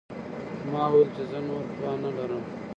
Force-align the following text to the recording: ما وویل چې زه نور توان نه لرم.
ما 0.71 0.83
وویل 0.89 1.09
چې 1.15 1.23
زه 1.31 1.39
نور 1.47 1.63
توان 1.75 1.97
نه 2.05 2.11
لرم. 2.17 2.43